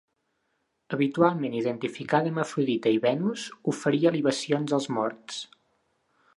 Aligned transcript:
Habitualment 0.95 1.57
identificada 1.57 2.31
amb 2.33 2.43
Afrodita 2.45 2.95
i 2.97 2.99
Venus, 3.05 3.45
oferia 3.75 4.15
libacions 4.19 4.77
als 4.79 4.93
morts. 4.99 5.41